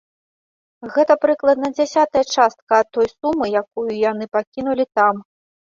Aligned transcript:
Гэта 0.95 1.13
прыкладна 1.25 1.67
дзясятая 1.75 2.25
частка 2.37 2.81
ад 2.81 2.87
той 2.99 3.07
сумы, 3.15 3.45
якую 3.63 3.87
яны 4.11 4.25
пакінулі 4.35 4.91
там. 5.01 5.25